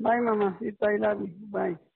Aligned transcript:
Bye, 0.00 0.18
Mama. 0.18 0.56
It's 0.62 0.82
I 0.82 0.96
love 0.96 1.20
you. 1.20 1.28
Bye. 1.52 1.89